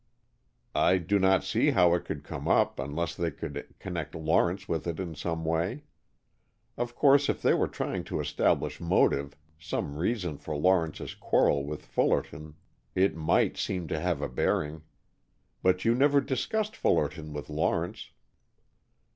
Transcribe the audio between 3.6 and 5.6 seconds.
connect Lawrence with it in some